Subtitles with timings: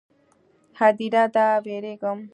[0.79, 2.19] _هديره ده، وېرېږم.